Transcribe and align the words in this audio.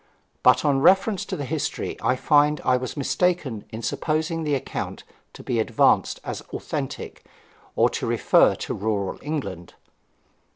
But 0.41 0.65
on 0.65 0.79
reference 0.81 1.25
to 1.25 1.35
the 1.37 1.45
History 1.45 1.95
I 2.01 2.15
find 2.15 2.59
I 2.65 2.75
was 2.75 2.97
mistaken 2.97 3.65
in 3.69 3.83
supposing 3.83 4.43
the 4.43 4.55
account 4.55 5.03
to 5.33 5.43
be 5.43 5.59
advanced 5.59 6.19
as 6.23 6.41
authentic, 6.51 7.23
or 7.75 7.87
to 7.91 8.07
refer 8.07 8.55
to 8.55 8.73
rural 8.73 9.19
England. 9.21 9.75